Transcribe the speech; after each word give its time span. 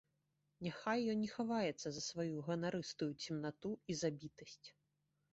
Няхай 0.67 1.01
ён 1.13 1.19
не 1.23 1.27
хаваецца 1.33 1.87
за 1.97 2.01
сваю 2.05 2.41
ганарыстую 2.47 3.09
цемнату 3.27 3.71
і 3.93 3.97
забітасць. 4.01 4.67